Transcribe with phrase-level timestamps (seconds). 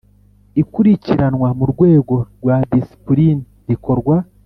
[0.61, 4.15] Ikurikiranwa mu rwego rwa disipulini rikorwa